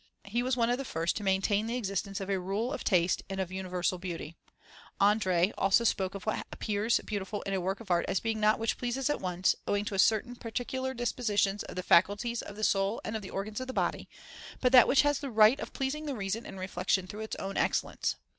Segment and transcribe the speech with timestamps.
[0.23, 3.21] He was one of the first to maintain the existence of a rule of taste
[3.29, 4.35] and of universal beauty.
[4.99, 8.53] André also spoke of what appears beautiful in a work of art as being not
[8.53, 12.63] that which pleases at once, owing to certain particular dispositions of the faculties of the
[12.63, 14.09] soul and of the organs of the body,
[14.59, 17.55] but that which has the right of pleasing the reason and reflection through its own
[17.55, 18.15] excellence.